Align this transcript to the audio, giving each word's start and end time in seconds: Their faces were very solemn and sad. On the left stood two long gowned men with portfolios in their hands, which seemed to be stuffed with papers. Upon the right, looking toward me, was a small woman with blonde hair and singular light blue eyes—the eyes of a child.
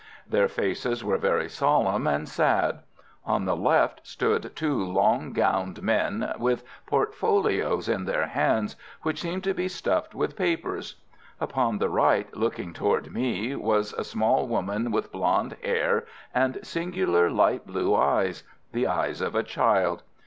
Their 0.27 0.47
faces 0.47 1.03
were 1.03 1.19
very 1.19 1.47
solemn 1.47 2.07
and 2.07 2.27
sad. 2.27 2.79
On 3.23 3.45
the 3.45 3.55
left 3.55 3.99
stood 4.01 4.55
two 4.55 4.83
long 4.83 5.31
gowned 5.31 5.83
men 5.83 6.33
with 6.39 6.63
portfolios 6.87 7.87
in 7.87 8.05
their 8.05 8.25
hands, 8.25 8.75
which 9.03 9.21
seemed 9.21 9.43
to 9.43 9.53
be 9.53 9.67
stuffed 9.67 10.15
with 10.15 10.35
papers. 10.35 10.95
Upon 11.39 11.77
the 11.77 11.87
right, 11.89 12.35
looking 12.35 12.73
toward 12.73 13.13
me, 13.13 13.55
was 13.55 13.93
a 13.93 14.03
small 14.03 14.47
woman 14.47 14.89
with 14.89 15.11
blonde 15.11 15.55
hair 15.63 16.07
and 16.33 16.57
singular 16.63 17.29
light 17.29 17.67
blue 17.67 17.93
eyes—the 17.95 18.87
eyes 18.87 19.21
of 19.21 19.35
a 19.35 19.43
child. 19.43 20.01